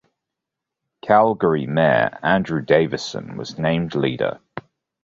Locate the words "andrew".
2.23-2.59